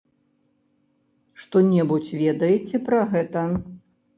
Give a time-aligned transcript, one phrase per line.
[1.43, 3.45] Што-небудзь ведаеце пра гэта?